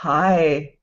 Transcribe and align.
Hi, 0.00 0.74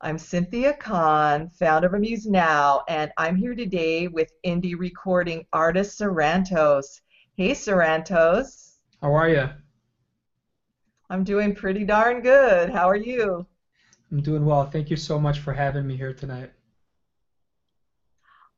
I'm 0.00 0.16
Cynthia 0.16 0.72
Kahn, 0.72 1.50
founder 1.50 1.88
of 1.88 1.92
Amuse 1.92 2.26
Now, 2.26 2.84
and 2.88 3.12
I'm 3.18 3.36
here 3.36 3.54
today 3.54 4.08
with 4.08 4.32
indie 4.46 4.78
recording 4.78 5.44
artist 5.52 6.00
Sarantos. 6.00 7.02
Hey, 7.36 7.50
Sarantos. 7.50 8.76
How 9.02 9.12
are 9.12 9.28
you? 9.28 9.50
I'm 11.10 11.22
doing 11.22 11.54
pretty 11.54 11.84
darn 11.84 12.22
good. 12.22 12.70
How 12.70 12.88
are 12.88 12.96
you? 12.96 13.46
I'm 14.10 14.22
doing 14.22 14.46
well. 14.46 14.64
Thank 14.64 14.88
you 14.88 14.96
so 14.96 15.18
much 15.18 15.40
for 15.40 15.52
having 15.52 15.86
me 15.86 15.94
here 15.94 16.14
tonight. 16.14 16.50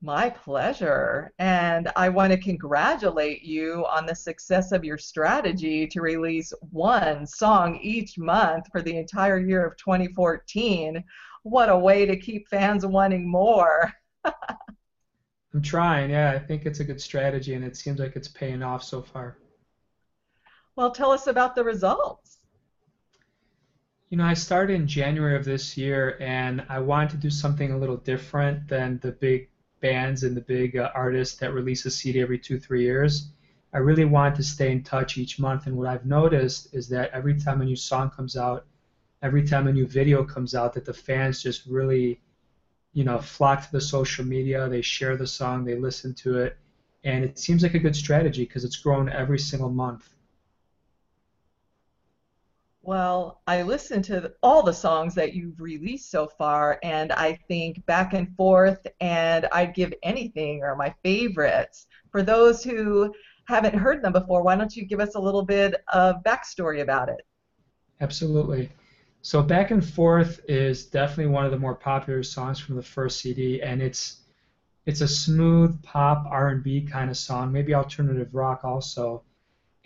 My 0.04 0.28
pleasure. 0.28 1.32
And 1.38 1.90
I 1.96 2.10
want 2.10 2.30
to 2.30 2.36
congratulate 2.36 3.42
you 3.42 3.86
on 3.86 4.04
the 4.04 4.14
success 4.14 4.70
of 4.70 4.84
your 4.84 4.98
strategy 4.98 5.86
to 5.86 6.02
release 6.02 6.52
one 6.72 7.26
song 7.26 7.78
each 7.80 8.18
month 8.18 8.66
for 8.70 8.82
the 8.82 8.98
entire 8.98 9.38
year 9.38 9.64
of 9.64 9.78
2014. 9.78 11.02
What 11.44 11.70
a 11.70 11.78
way 11.78 12.04
to 12.04 12.18
keep 12.18 12.46
fans 12.48 12.84
wanting 12.84 13.26
more. 13.26 13.90
I'm 14.26 15.62
trying, 15.62 16.10
yeah. 16.10 16.32
I 16.32 16.38
think 16.38 16.66
it's 16.66 16.80
a 16.80 16.84
good 16.84 17.00
strategy 17.00 17.54
and 17.54 17.64
it 17.64 17.74
seems 17.74 17.98
like 17.98 18.14
it's 18.14 18.28
paying 18.28 18.62
off 18.62 18.82
so 18.82 19.00
far. 19.00 19.38
Well, 20.76 20.90
tell 20.90 21.12
us 21.12 21.28
about 21.28 21.54
the 21.54 21.64
results. 21.64 22.40
You 24.10 24.18
know, 24.18 24.24
I 24.24 24.34
started 24.34 24.74
in 24.74 24.86
January 24.86 25.34
of 25.34 25.46
this 25.46 25.78
year 25.78 26.18
and 26.20 26.62
I 26.68 26.80
wanted 26.80 27.12
to 27.12 27.16
do 27.16 27.30
something 27.30 27.72
a 27.72 27.78
little 27.78 27.96
different 27.96 28.68
than 28.68 28.98
the 29.02 29.12
big 29.12 29.48
bands 29.84 30.22
and 30.22 30.34
the 30.34 30.40
big 30.40 30.78
uh, 30.78 30.90
artists 30.94 31.36
that 31.36 31.52
release 31.52 31.84
a 31.84 31.90
CD 31.90 32.22
every 32.22 32.38
two, 32.38 32.58
three 32.58 32.82
years. 32.82 33.28
I 33.74 33.78
really 33.78 34.06
want 34.06 34.34
to 34.36 34.42
stay 34.42 34.72
in 34.72 34.82
touch 34.82 35.18
each 35.18 35.38
month, 35.38 35.66
and 35.66 35.76
what 35.76 35.88
I've 35.88 36.06
noticed 36.06 36.72
is 36.72 36.88
that 36.88 37.10
every 37.12 37.38
time 37.38 37.60
a 37.60 37.66
new 37.66 37.76
song 37.76 38.08
comes 38.08 38.34
out, 38.34 38.64
every 39.20 39.46
time 39.46 39.66
a 39.66 39.72
new 39.72 39.86
video 39.86 40.24
comes 40.24 40.54
out, 40.54 40.72
that 40.72 40.86
the 40.86 40.94
fans 40.94 41.42
just 41.42 41.66
really, 41.66 42.18
you 42.94 43.04
know, 43.04 43.18
flock 43.18 43.66
to 43.66 43.72
the 43.72 43.80
social 43.80 44.24
media. 44.24 44.70
They 44.70 44.80
share 44.80 45.18
the 45.18 45.26
song, 45.26 45.64
they 45.64 45.76
listen 45.76 46.14
to 46.14 46.38
it, 46.38 46.56
and 47.04 47.22
it 47.22 47.38
seems 47.38 47.62
like 47.62 47.74
a 47.74 47.78
good 47.86 47.96
strategy 47.96 48.44
because 48.46 48.64
it's 48.64 48.76
grown 48.76 49.10
every 49.10 49.38
single 49.38 49.70
month. 49.70 50.08
Well, 52.86 53.40
I 53.46 53.62
listened 53.62 54.04
to 54.06 54.34
all 54.42 54.62
the 54.62 54.74
songs 54.74 55.14
that 55.14 55.32
you've 55.32 55.58
released 55.58 56.10
so 56.10 56.26
far, 56.26 56.78
and 56.82 57.12
I 57.12 57.38
think 57.48 57.84
back 57.86 58.12
and 58.12 58.36
forth, 58.36 58.86
and 59.00 59.46
I'd 59.52 59.74
give 59.74 59.94
anything 60.02 60.62
or 60.62 60.76
my 60.76 60.94
favorites. 61.02 61.86
For 62.10 62.22
those 62.22 62.62
who 62.62 63.14
haven't 63.46 63.74
heard 63.74 64.02
them 64.02 64.12
before, 64.12 64.42
why 64.42 64.56
don't 64.56 64.76
you 64.76 64.84
give 64.84 65.00
us 65.00 65.14
a 65.14 65.18
little 65.18 65.46
bit 65.46 65.82
of 65.94 66.16
backstory 66.24 66.82
about 66.82 67.08
it? 67.08 67.22
Absolutely. 68.02 68.70
So 69.22 69.42
Back 69.42 69.70
and 69.70 69.82
Forth 69.82 70.40
is 70.46 70.84
definitely 70.84 71.32
one 71.32 71.46
of 71.46 71.52
the 71.52 71.58
more 71.58 71.74
popular 71.74 72.22
songs 72.22 72.60
from 72.60 72.76
the 72.76 72.82
first 72.82 73.18
CD, 73.20 73.62
and 73.62 73.80
it's 73.80 74.18
it's 74.84 75.00
a 75.00 75.08
smooth 75.08 75.82
pop 75.82 76.26
R&B 76.28 76.82
kind 76.82 77.08
of 77.08 77.16
song, 77.16 77.50
maybe 77.50 77.72
alternative 77.72 78.34
rock 78.34 78.62
also, 78.62 79.22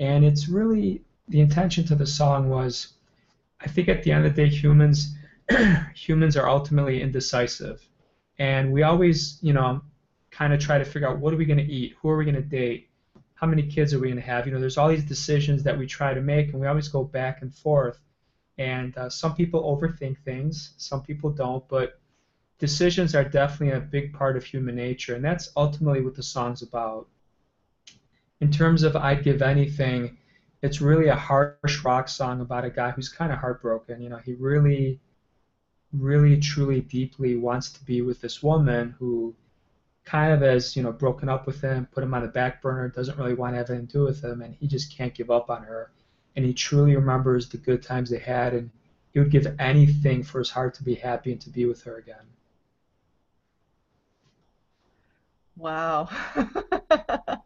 and 0.00 0.24
it's 0.24 0.48
really 0.48 1.04
the 1.28 1.40
intention 1.40 1.84
to 1.86 1.94
the 1.94 2.06
song 2.06 2.48
was, 2.48 2.94
I 3.60 3.68
think 3.68 3.88
at 3.88 4.02
the 4.02 4.12
end 4.12 4.26
of 4.26 4.34
the 4.34 4.44
day, 4.44 4.48
humans 4.48 5.14
humans 5.94 6.36
are 6.36 6.48
ultimately 6.48 7.00
indecisive, 7.00 7.86
and 8.38 8.72
we 8.72 8.82
always, 8.82 9.38
you 9.42 9.52
know, 9.52 9.80
kind 10.30 10.52
of 10.52 10.60
try 10.60 10.78
to 10.78 10.84
figure 10.84 11.08
out 11.08 11.18
what 11.18 11.32
are 11.32 11.36
we 11.36 11.46
going 11.46 11.58
to 11.58 11.72
eat, 11.72 11.94
who 12.00 12.08
are 12.10 12.16
we 12.16 12.24
going 12.24 12.34
to 12.34 12.42
date, 12.42 12.88
how 13.34 13.46
many 13.46 13.62
kids 13.62 13.94
are 13.94 13.98
we 13.98 14.08
going 14.08 14.20
to 14.20 14.26
have. 14.26 14.46
You 14.46 14.52
know, 14.52 14.60
there's 14.60 14.76
all 14.76 14.88
these 14.88 15.04
decisions 15.04 15.62
that 15.62 15.78
we 15.78 15.86
try 15.86 16.12
to 16.12 16.20
make, 16.20 16.52
and 16.52 16.60
we 16.60 16.66
always 16.66 16.88
go 16.88 17.04
back 17.04 17.42
and 17.42 17.54
forth. 17.54 17.98
And 18.58 18.96
uh, 18.98 19.08
some 19.08 19.34
people 19.34 19.62
overthink 19.62 20.18
things, 20.24 20.74
some 20.76 21.02
people 21.02 21.30
don't, 21.30 21.66
but 21.68 22.00
decisions 22.58 23.14
are 23.14 23.24
definitely 23.24 23.76
a 23.76 23.80
big 23.80 24.12
part 24.12 24.36
of 24.36 24.44
human 24.44 24.74
nature, 24.74 25.14
and 25.14 25.24
that's 25.24 25.50
ultimately 25.56 26.02
what 26.02 26.14
the 26.14 26.22
song's 26.22 26.62
about. 26.62 27.08
In 28.40 28.50
terms 28.50 28.82
of 28.82 28.96
I'd 28.96 29.24
give 29.24 29.40
anything, 29.40 30.17
it's 30.62 30.80
really 30.80 31.08
a 31.08 31.14
harsh 31.14 31.84
rock 31.84 32.08
song 32.08 32.40
about 32.40 32.64
a 32.64 32.70
guy 32.70 32.90
who's 32.90 33.08
kind 33.08 33.32
of 33.32 33.38
heartbroken. 33.38 34.00
You 34.00 34.08
know, 34.08 34.18
he 34.18 34.34
really, 34.34 35.00
really, 35.92 36.38
truly, 36.40 36.80
deeply 36.80 37.36
wants 37.36 37.70
to 37.70 37.84
be 37.84 38.02
with 38.02 38.20
this 38.20 38.42
woman 38.42 38.94
who 38.98 39.34
kind 40.04 40.32
of 40.32 40.40
has, 40.40 40.74
you 40.76 40.82
know, 40.82 40.92
broken 40.92 41.28
up 41.28 41.46
with 41.46 41.60
him, 41.60 41.86
put 41.92 42.02
him 42.02 42.14
on 42.14 42.22
the 42.22 42.28
back 42.28 42.62
burner, 42.62 42.88
doesn't 42.88 43.18
really 43.18 43.34
want 43.34 43.52
to 43.54 43.58
have 43.58 43.70
anything 43.70 43.86
to 43.86 43.92
do 43.92 44.04
with 44.04 44.22
him, 44.24 44.42
and 44.42 44.54
he 44.54 44.66
just 44.66 44.96
can't 44.96 45.14
give 45.14 45.30
up 45.30 45.50
on 45.50 45.62
her. 45.62 45.90
And 46.34 46.44
he 46.44 46.54
truly 46.54 46.96
remembers 46.96 47.48
the 47.48 47.58
good 47.58 47.82
times 47.82 48.10
they 48.10 48.18
had, 48.18 48.54
and 48.54 48.70
he 49.12 49.18
would 49.18 49.30
give 49.30 49.54
anything 49.58 50.22
for 50.22 50.38
his 50.38 50.50
heart 50.50 50.74
to 50.74 50.84
be 50.84 50.94
happy 50.94 51.32
and 51.32 51.40
to 51.42 51.50
be 51.50 51.66
with 51.66 51.82
her 51.84 51.96
again. 51.98 52.24
Wow. 55.56 56.08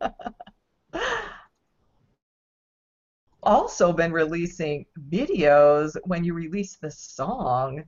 also 3.43 3.93
been 3.93 4.13
releasing 4.13 4.87
videos 5.11 5.97
when 6.05 6.25
you 6.25 6.35
release 6.35 6.77
the 6.77 6.91
song. 6.91 7.85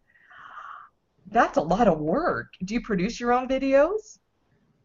That's 1.30 1.56
a 1.56 1.62
lot 1.62 1.88
of 1.88 1.98
work. 1.98 2.54
Do 2.64 2.74
you 2.74 2.80
produce 2.80 3.18
your 3.20 3.32
own 3.32 3.48
videos? 3.48 4.18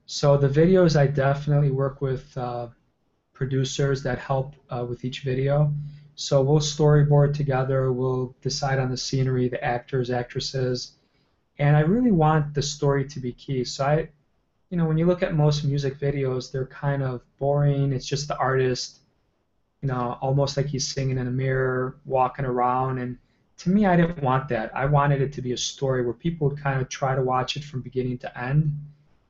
So 0.06 0.38
the 0.38 0.50
videos, 0.50 1.00
I 1.00 1.08
definitely 1.08 1.72
work 1.72 2.02
with 2.02 2.36
uh, 2.38 2.68
producers 3.34 4.02
that 4.04 4.20
help 4.20 4.56
uh, 4.70 4.86
with 4.88 5.06
each 5.06 5.22
video. 5.22 5.72
So 6.16 6.42
we'll 6.42 6.60
storyboard 6.60 7.34
together. 7.34 7.92
We'll 7.92 8.36
decide 8.42 8.80
on 8.80 8.90
the 8.90 8.98
scenery, 8.98 9.48
the 9.48 9.64
actors, 9.64 10.10
actresses, 10.10 10.94
and 11.60 11.76
I 11.76 11.82
really 11.82 12.12
want 12.12 12.54
the 12.54 12.62
story 12.62 13.08
to 13.08 13.20
be 13.20 13.34
key. 13.34 13.64
So 13.64 13.86
I, 13.86 14.10
you 14.70 14.78
know, 14.78 14.86
when 14.86 14.98
you 14.98 15.06
look 15.06 15.24
at 15.24 15.36
most 15.36 15.64
music 15.64 16.00
videos, 16.00 16.52
they're 16.52 16.66
kind 16.66 17.04
of 17.04 17.22
boring. 17.38 17.94
It's 17.94 18.06
just 18.06 18.28
the 18.28 18.38
artist 18.38 19.00
you 19.82 19.88
know, 19.88 20.18
almost 20.22 20.58
like 20.58 20.66
he's 20.68 20.88
singing 20.88 21.18
in 21.18 21.28
a 21.28 21.32
mirror, 21.32 21.98
walking 22.06 22.46
around. 22.46 23.00
And 23.00 23.18
to 23.58 23.70
me, 23.70 23.86
I 23.86 23.96
didn't 23.96 24.22
want 24.22 24.50
that. 24.50 24.76
I 24.76 24.86
wanted 24.86 25.22
it 25.22 25.34
to 25.34 25.42
be 25.42 25.54
a 25.54 25.58
story 25.58 26.04
where 26.04 26.14
people 26.14 26.50
would 26.50 26.62
kind 26.62 26.82
of 26.82 26.90
try 26.90 27.16
to 27.16 27.22
watch 27.22 27.56
it 27.56 27.64
from 27.64 27.82
beginning 27.82 28.18
to 28.20 28.40
end. 28.40 28.76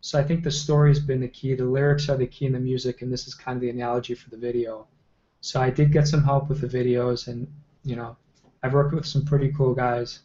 So 0.02 0.18
I 0.18 0.24
think 0.24 0.44
the 0.44 0.52
story 0.52 0.90
has 0.90 1.00
been 1.00 1.20
the 1.20 1.28
key. 1.28 1.56
The 1.56 1.66
lyrics 1.66 2.10
are 2.10 2.18
the 2.18 2.26
key 2.28 2.46
in 2.46 2.54
the 2.54 2.60
music, 2.60 3.02
and 3.02 3.12
this 3.12 3.28
is 3.28 3.36
kind 3.36 3.58
of 3.58 3.62
the 3.62 3.70
analogy 3.70 4.16
for 4.16 4.30
the 4.30 4.38
video. 4.38 4.88
So 5.42 5.62
I 5.62 5.70
did 5.70 5.92
get 5.92 6.08
some 6.08 6.24
help 6.24 6.50
with 6.50 6.62
the 6.62 6.68
videos, 6.68 7.28
and 7.28 7.48
you 7.84 7.96
know, 7.96 8.16
I've 8.64 8.74
worked 8.74 8.94
with 8.94 9.06
some 9.06 9.26
pretty 9.26 9.52
cool 9.52 9.74
guys. 9.74 10.20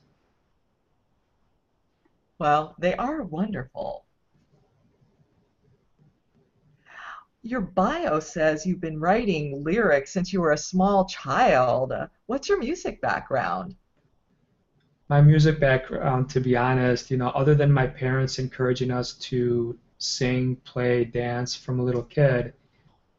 Well, 2.39 2.75
they 2.79 2.95
are 2.97 3.23
wonderful. 3.23 4.05
Your 7.47 7.61
bio 7.61 8.21
says 8.21 8.65
you've 8.65 8.81
been 8.81 8.99
writing 8.99 9.63
lyrics 9.63 10.11
since 10.11 10.33
you 10.33 10.41
were 10.41 10.53
a 10.53 10.59
small 10.59 11.05
child. 11.05 11.93
What's 12.25 12.49
your 12.49 12.59
music 12.59 13.03
background? 13.03 13.77
My 15.11 15.21
music 15.21 15.61
background, 15.61 16.31
to 16.31 16.41
be 16.41 16.57
honest, 16.57 17.11
you 17.11 17.19
know, 17.19 17.29
other 17.29 17.55
than 17.55 17.71
my 17.71 17.87
parents 17.87 18.39
encouraging 18.39 18.91
us 18.91 19.13
to 19.29 19.79
sing, 19.99 20.57
play, 20.65 21.05
dance 21.05 21.55
from 21.55 21.81
a 21.81 21.85
little 21.85 22.05
kid, 22.05 22.55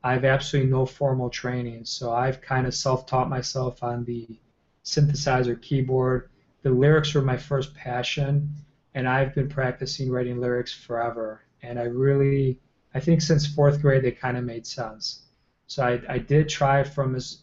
I've 0.03 0.25
absolutely 0.25 0.71
no 0.71 0.87
formal 0.87 1.29
training. 1.29 1.85
So 1.85 2.11
I've 2.11 2.41
kind 2.41 2.65
of 2.65 2.73
self-taught 2.73 3.29
myself 3.29 3.83
on 3.83 4.05
the 4.05 4.39
synthesizer 4.83 5.61
keyboard. 5.61 6.29
The 6.63 6.71
lyrics 6.71 7.13
were 7.13 7.21
my 7.21 7.37
first 7.37 7.75
passion, 7.75 8.55
and 8.95 9.07
I've 9.07 9.35
been 9.35 9.49
practicing 9.49 10.09
writing 10.09 10.41
lyrics 10.41 10.73
forever. 10.73 11.41
And 11.61 11.77
I 11.77 11.83
really 11.83 12.59
I 12.95 12.99
think 13.01 13.21
since 13.21 13.45
fourth 13.45 13.81
grade 13.81 14.03
they 14.03 14.11
kind 14.13 14.37
of 14.37 14.45
made 14.45 14.65
sense. 14.65 15.23
So 15.67 15.83
I, 15.83 16.01
I 16.07 16.17
did 16.17 16.47
try 16.47 16.81
from 16.83 17.13
as 17.15 17.39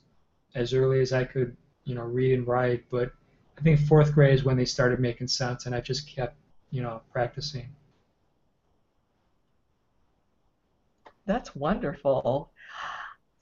as 0.54 0.72
early 0.72 1.00
as 1.00 1.12
I 1.12 1.24
could, 1.24 1.56
you 1.84 1.94
know, 1.94 2.02
read 2.02 2.32
and 2.34 2.46
write, 2.46 2.84
but 2.90 3.12
I 3.58 3.60
think 3.60 3.80
fourth 3.80 4.14
grade 4.14 4.34
is 4.34 4.44
when 4.44 4.56
they 4.56 4.64
started 4.64 4.98
making 4.98 5.28
sense, 5.28 5.66
and 5.66 5.74
I 5.74 5.80
just 5.80 6.06
kept, 6.06 6.36
you 6.70 6.82
know, 6.82 7.02
practicing. 7.12 7.68
That's 11.26 11.54
wonderful. 11.54 12.50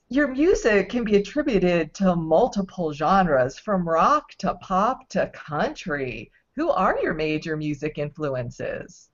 Your 0.09 0.27
music 0.27 0.89
can 0.89 1.03
be 1.03 1.15
attributed 1.15 1.93
to 1.95 2.15
multiple 2.15 2.91
genres, 2.93 3.57
from 3.57 3.87
rock 3.87 4.31
to 4.39 4.55
pop 4.55 5.07
to 5.09 5.27
country. 5.33 6.31
Who 6.55 6.69
are 6.71 6.99
your 7.01 7.13
major 7.13 7.55
music 7.55 7.97
influences? 7.97 9.10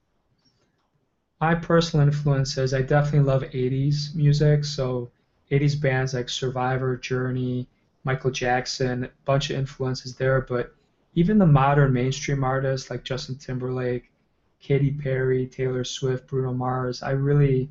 My 1.42 1.56
personal 1.56 2.06
influences, 2.06 2.74
I 2.74 2.82
definitely 2.82 3.28
love 3.28 3.44
80s 3.44 4.14
music. 4.16 4.66
So 4.66 5.12
80s 5.52 5.76
bands 5.76 6.14
like 6.14 6.30
Survivor, 6.30 6.98
Journey, 6.98 7.68
Michael 8.04 8.32
Jackson, 8.32 9.06
a 9.06 9.10
bunch 9.26 9.50
of 9.50 9.58
influences 9.58 10.16
there. 10.16 10.42
But 10.42 10.74
even 11.16 11.38
the 11.38 11.46
modern 11.48 11.94
mainstream 11.94 12.44
artists 12.44 12.90
like 12.90 13.04
Justin 13.04 13.36
Timberlake, 13.38 14.12
Katy 14.60 14.92
Perry, 14.92 15.48
Taylor 15.48 15.84
Swift, 15.84 16.28
Bruno 16.28 16.54
Mars, 16.54 17.02
I 17.04 17.12
really, 17.12 17.70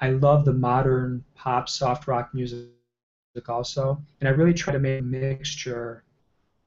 I 0.00 0.10
love 0.10 0.44
the 0.44 0.52
modern 0.52 1.24
pop, 1.34 1.68
soft 1.68 2.06
rock 2.08 2.34
music 2.34 2.68
also. 3.48 4.00
And 4.20 4.28
I 4.28 4.32
really 4.32 4.54
try 4.54 4.72
to 4.72 4.78
make 4.78 5.00
a 5.00 5.04
mixture 5.04 6.04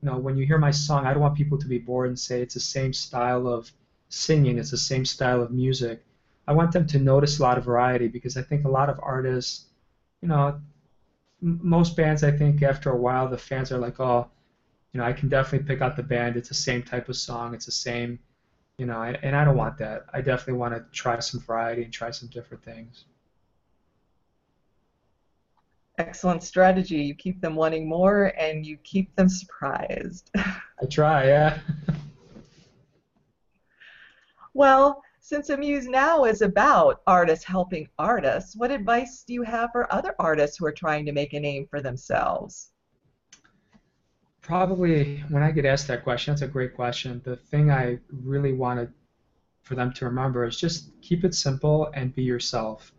you 0.01 0.09
know, 0.09 0.17
when 0.17 0.37
you 0.37 0.45
hear 0.45 0.57
my 0.57 0.71
song, 0.71 1.05
I 1.05 1.13
don't 1.13 1.21
want 1.21 1.35
people 1.35 1.57
to 1.59 1.67
be 1.67 1.77
bored 1.77 2.09
and 2.09 2.19
say 2.19 2.41
it's 2.41 2.55
the 2.55 2.59
same 2.59 2.93
style 2.93 3.47
of 3.47 3.71
singing, 4.09 4.57
it's 4.57 4.71
the 4.71 4.77
same 4.77 5.05
style 5.05 5.41
of 5.41 5.51
music. 5.51 6.03
I 6.47 6.53
want 6.53 6.71
them 6.71 6.87
to 6.87 6.99
notice 6.99 7.39
a 7.39 7.43
lot 7.43 7.57
of 7.57 7.65
variety 7.65 8.07
because 8.07 8.37
I 8.37 8.41
think 8.41 8.65
a 8.65 8.69
lot 8.69 8.89
of 8.89 8.99
artists, 9.01 9.65
you 10.21 10.27
know, 10.27 10.59
m- 11.41 11.59
most 11.61 11.95
bands, 11.95 12.23
I 12.23 12.31
think 12.31 12.61
after 12.63 12.89
a 12.91 12.97
while, 12.97 13.27
the 13.27 13.37
fans 13.37 13.71
are 13.71 13.77
like, 13.77 13.99
oh, 13.99 14.27
you 14.93 14.99
know, 14.99 15.05
I 15.05 15.13
can 15.13 15.29
definitely 15.29 15.67
pick 15.67 15.81
out 15.81 15.95
the 15.95 16.03
band. 16.03 16.35
It's 16.35 16.49
the 16.49 16.55
same 16.55 16.83
type 16.83 17.07
of 17.09 17.15
song. 17.15 17.53
It's 17.53 17.65
the 17.65 17.71
same, 17.71 18.19
you 18.77 18.85
know, 18.85 19.01
and 19.01 19.35
I 19.35 19.45
don't 19.45 19.55
want 19.55 19.77
that. 19.77 20.05
I 20.13 20.21
definitely 20.21 20.59
want 20.59 20.73
to 20.73 20.83
try 20.91 21.19
some 21.19 21.39
variety 21.39 21.83
and 21.83 21.93
try 21.93 22.11
some 22.11 22.29
different 22.29 22.63
things. 22.63 23.05
Excellent 25.97 26.43
strategy. 26.43 27.03
You 27.03 27.13
keep 27.15 27.39
them 27.41 27.55
wanting 27.55 27.87
more 27.87 28.33
and 28.37 28.65
you 28.65 28.77
keep 28.83 29.15
them 29.15 29.29
surprised. 29.29 30.31
I 30.35 30.85
try, 30.89 31.27
yeah. 31.27 31.59
well, 34.53 35.01
since 35.21 35.49
Amuse 35.49 35.87
Now 35.87 36.25
is 36.25 36.41
about 36.41 37.01
artists 37.07 37.45
helping 37.45 37.87
artists, 37.97 38.55
what 38.57 38.71
advice 38.71 39.23
do 39.25 39.33
you 39.33 39.43
have 39.43 39.71
for 39.71 39.91
other 39.93 40.13
artists 40.19 40.57
who 40.57 40.65
are 40.65 40.71
trying 40.71 41.05
to 41.05 41.13
make 41.13 41.31
a 41.33 41.39
name 41.39 41.65
for 41.69 41.81
themselves? 41.81 42.71
Probably 44.41 45.23
when 45.29 45.43
I 45.43 45.51
get 45.51 45.65
asked 45.65 45.87
that 45.87 46.03
question, 46.03 46.33
that's 46.33 46.41
a 46.41 46.47
great 46.47 46.75
question. 46.75 47.21
The 47.23 47.37
thing 47.37 47.71
I 47.71 47.99
really 48.11 48.51
wanted 48.51 48.91
for 49.61 49.75
them 49.75 49.93
to 49.93 50.05
remember 50.05 50.43
is 50.45 50.59
just 50.59 50.89
keep 51.01 51.23
it 51.23 51.33
simple 51.33 51.89
and 51.93 52.13
be 52.13 52.23
yourself 52.23 52.91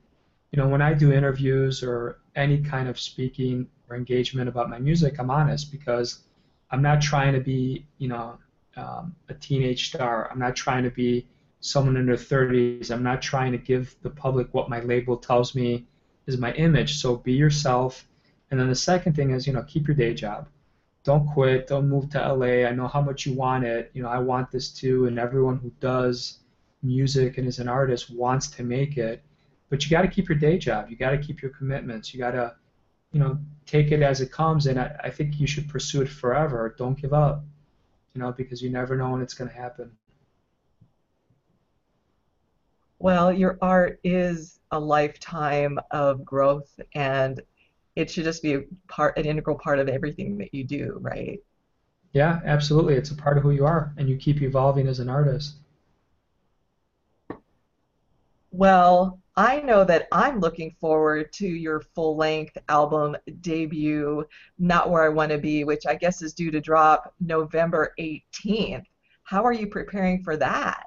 you 0.53 0.63
know, 0.63 0.69
when 0.69 0.83
I 0.83 0.93
do 0.93 1.13
interviews 1.13 1.83
or 1.83 2.19
any 2.37 2.59
kind 2.59 2.89
of 2.89 3.01
speaking 3.01 3.67
or 3.89 3.97
engagement 3.97 4.49
about 4.49 4.69
my 4.69 4.79
music, 4.79 5.19
I'm 5.19 5.31
honest 5.31 5.73
because 5.73 6.21
I'm 6.71 6.83
not 6.83 7.01
trying 7.01 7.33
to 7.33 7.41
be, 7.41 7.87
you 7.99 8.09
know, 8.09 8.39
um, 8.77 9.17
a 9.29 9.35
teenage 9.35 9.89
star. 9.89 10.31
I'm 10.31 10.39
not 10.39 10.55
trying 10.55 10.85
to 10.85 10.91
be 10.91 11.27
someone 11.63 11.97
in 11.97 12.05
their 12.05 12.17
30s. 12.17 12.91
I'm 12.91 13.03
not 13.03 13.23
trying 13.23 13.53
to 13.53 13.59
give 13.59 13.97
the 14.03 14.11
public 14.11 14.53
what 14.53 14.69
my 14.69 14.81
label 14.81 15.17
tells 15.17 15.55
me 15.55 15.87
is 16.27 16.37
my 16.37 16.53
image. 16.53 16.99
So 16.99 17.17
be 17.17 17.33
yourself. 17.33 18.07
And 18.51 18.61
then 18.61 18.69
the 18.69 18.75
second 18.75 19.17
thing 19.17 19.31
is, 19.31 19.47
you 19.47 19.55
know, 19.55 19.63
keep 19.63 19.89
your 19.89 19.97
day 19.97 20.13
job. 20.13 20.49
Don't 21.05 21.27
quit. 21.27 21.67
Don't 21.67 21.89
move 21.89 22.11
to 22.11 22.35
LA. 22.35 22.69
I 22.69 22.73
know 22.73 22.87
how 22.87 23.01
much 23.01 23.25
you 23.25 23.33
want 23.33 23.65
it. 23.65 23.91
You 23.95 24.03
know, 24.03 24.11
I 24.11 24.19
want 24.19 24.51
this 24.51 24.69
too. 24.69 25.07
And 25.07 25.19
everyone 25.19 25.57
who 25.57 25.73
does 25.81 26.41
music 26.83 27.39
and 27.39 27.49
is 27.49 27.59
an 27.59 27.69
artist 27.69 28.11
wants 28.11 28.49
to 28.49 28.63
make 28.63 28.99
it 28.99 29.25
but 29.73 29.83
you 29.83 29.91
got 29.91 30.03
to 30.03 30.09
keep 30.09 30.29
your 30.29 30.37
day 30.37 30.59
job. 30.59 30.91
You 30.91 30.97
got 30.97 31.13
to 31.13 31.19
keep 31.19 31.41
your 31.41 31.51
commitments. 31.51 32.13
You 32.13 32.21
got 32.21 32.33
to, 32.33 32.55
you 33.11 33.19
know, 33.19 33.39
take 33.65 33.91
it 33.91 34.03
as 34.03 34.21
it 34.21 34.31
comes. 34.31 34.67
And 34.67 34.79
I, 34.79 34.95
I 35.05 35.09
think 35.09 35.41
you 35.41 35.47
should 35.47 35.67
pursue 35.67 36.03
it 36.03 36.11
forever. 36.11 36.75
Don't 36.77 37.01
give 37.01 37.15
up, 37.15 37.43
you 38.13 38.21
know, 38.21 38.33
because 38.33 38.61
you 38.61 38.69
never 38.69 38.99
know 38.99 39.09
when 39.13 39.23
it's 39.23 39.33
going 39.33 39.49
to 39.49 39.57
happen. 39.57 39.91
Well, 43.03 43.33
your 43.33 43.59
art 43.61 43.99
is 44.05 44.61
a 44.71 44.79
lifetime 44.79 45.77
of 45.91 46.25
growth, 46.25 46.79
and 46.95 47.43
it 47.97 48.09
should 48.09 48.23
just 48.23 48.45
be 48.45 48.55
a 48.55 48.63
part, 48.87 49.19
an 49.19 49.25
integral 49.25 49.59
part 49.59 49.81
of 49.81 49.89
everything 49.89 50.39
that 50.39 50.55
you 50.55 50.63
do, 50.63 50.99
right? 51.01 51.41
Yeah, 52.13 52.39
absolutely. 52.45 52.95
It's 52.95 53.11
a 53.11 53.17
part 53.17 53.37
of 53.37 53.43
who 53.43 53.51
you 53.51 53.67
are, 53.67 53.93
and 53.97 54.09
you 54.09 54.17
keep 54.17 54.41
evolving 54.41 54.87
as 54.87 55.01
an 55.01 55.09
artist. 55.09 55.57
Well, 58.53 59.19
I 59.35 59.59
know 59.59 59.83
that 59.83 60.07
I'm 60.13 60.39
looking 60.39 60.77
forward 60.81 61.33
to 61.33 61.49
your 61.49 61.81
full 61.97 62.17
length 62.17 62.57
album 62.69 63.17
debut, 63.41 64.25
Not 64.61 64.91
Where 64.91 65.03
I 65.03 65.09
Want 65.09 65.33
to 65.33 65.39
Be, 65.39 65.65
which 65.65 65.87
I 65.89 65.97
guess 65.97 66.23
is 66.23 66.35
due 66.35 66.53
to 66.53 66.61
drop 66.61 67.13
November 67.19 67.95
18th. 67.99 68.85
How 69.25 69.45
are 69.45 69.53
you 69.53 69.67
preparing 69.67 70.23
for 70.23 70.37
that? 70.37 70.85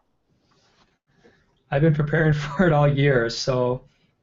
I've 1.72 1.82
been 1.82 1.94
preparing 1.94 2.34
for 2.46 2.68
it 2.68 2.74
all 2.74 2.88
year. 2.88 3.30
So, 3.30 3.82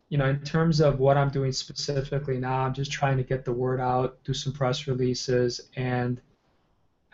you 0.08 0.18
know, 0.18 0.26
in 0.26 0.40
terms 0.40 0.80
of 0.80 1.00
what 1.00 1.16
I'm 1.16 1.30
doing 1.30 1.52
specifically 1.52 2.38
now, 2.38 2.60
I'm 2.60 2.74
just 2.74 2.92
trying 2.92 3.16
to 3.16 3.22
get 3.22 3.44
the 3.44 3.52
word 3.52 3.80
out, 3.80 4.22
do 4.24 4.34
some 4.34 4.52
press 4.52 4.86
releases, 4.86 5.60
and 5.76 6.20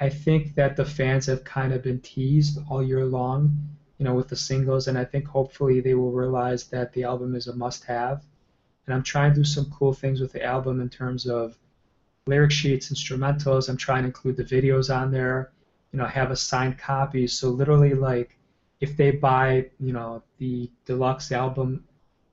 I 0.00 0.08
think 0.08 0.54
that 0.54 0.76
the 0.76 0.84
fans 0.84 1.26
have 1.26 1.44
kind 1.44 1.72
of 1.72 1.82
been 1.82 2.00
teased 2.00 2.58
all 2.68 2.82
year 2.82 3.04
long 3.04 3.56
you 3.98 4.04
know, 4.04 4.14
with 4.14 4.28
the 4.28 4.36
singles, 4.36 4.86
and 4.86 4.96
I 4.96 5.04
think 5.04 5.26
hopefully 5.26 5.80
they 5.80 5.94
will 5.94 6.12
realize 6.12 6.64
that 6.68 6.92
the 6.92 7.02
album 7.04 7.34
is 7.34 7.48
a 7.48 7.54
must-have. 7.54 8.24
And 8.86 8.94
I'm 8.94 9.02
trying 9.02 9.34
to 9.34 9.40
do 9.40 9.44
some 9.44 9.70
cool 9.70 9.92
things 9.92 10.20
with 10.20 10.32
the 10.32 10.42
album 10.42 10.80
in 10.80 10.88
terms 10.88 11.26
of 11.26 11.58
lyric 12.26 12.52
sheets, 12.52 12.90
instrumentals. 12.90 13.68
I'm 13.68 13.76
trying 13.76 14.02
to 14.02 14.06
include 14.06 14.36
the 14.36 14.44
videos 14.44 14.94
on 14.94 15.10
there. 15.10 15.50
You 15.92 15.98
know, 15.98 16.06
have 16.06 16.30
a 16.30 16.36
signed 16.36 16.78
copy. 16.78 17.26
So 17.26 17.50
literally, 17.50 17.94
like, 17.94 18.37
if 18.80 18.96
they 18.96 19.10
buy, 19.10 19.70
you 19.80 19.92
know, 19.92 20.22
the 20.38 20.70
deluxe 20.84 21.32
album, 21.32 21.84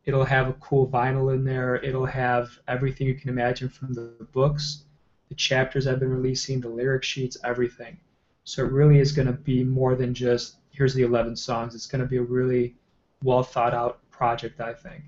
it'll 0.06 0.26
have 0.26 0.48
a 0.48 0.54
cool 0.54 0.88
vinyl 0.88 1.34
in 1.34 1.44
there. 1.44 1.78
It'll 1.78 2.06
have 2.06 2.60
everything 2.68 3.08
you 3.08 3.16
can 3.16 3.30
imagine 3.30 3.70
from 3.70 3.94
the 3.94 4.14
books, 4.32 4.84
the 5.30 5.36
chapters 5.36 5.88
I've 5.88 6.00
been 6.00 6.12
releasing, 6.12 6.62
the 6.62 6.70
lyric 6.70 7.04
sheets, 7.04 7.38
everything. 7.44 7.98
So 8.44 8.64
it 8.64 8.72
really 8.72 9.00
is 9.00 9.12
going 9.12 9.28
to 9.28 9.34
be 9.34 9.64
more 9.64 9.96
than 9.96 10.14
just 10.14 10.58
here's 10.70 10.94
the 10.94 11.04
11 11.04 11.36
songs. 11.36 11.74
It's 11.74 11.88
going 11.88 12.02
to 12.02 12.08
be 12.08 12.18
a 12.18 12.22
really 12.22 12.76
well 13.24 13.42
thought 13.42 13.74
out 13.74 14.00
project, 14.12 14.62
I 14.62 14.74
think. 14.74 15.04